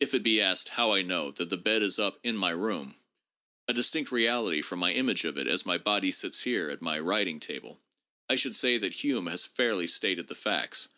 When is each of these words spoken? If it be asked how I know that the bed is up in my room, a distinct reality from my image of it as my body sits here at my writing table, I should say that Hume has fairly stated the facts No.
If 0.00 0.12
it 0.12 0.24
be 0.24 0.40
asked 0.40 0.70
how 0.70 0.90
I 0.92 1.02
know 1.02 1.30
that 1.30 1.50
the 1.50 1.56
bed 1.56 1.82
is 1.82 2.00
up 2.00 2.18
in 2.24 2.36
my 2.36 2.50
room, 2.50 2.96
a 3.68 3.72
distinct 3.72 4.10
reality 4.10 4.60
from 4.60 4.80
my 4.80 4.90
image 4.92 5.24
of 5.24 5.38
it 5.38 5.46
as 5.46 5.64
my 5.64 5.78
body 5.78 6.10
sits 6.10 6.42
here 6.42 6.68
at 6.68 6.82
my 6.82 6.98
writing 6.98 7.38
table, 7.38 7.80
I 8.28 8.34
should 8.34 8.56
say 8.56 8.78
that 8.78 8.92
Hume 8.92 9.28
has 9.28 9.44
fairly 9.44 9.86
stated 9.86 10.26
the 10.26 10.34
facts 10.34 10.88
No. 10.90 10.94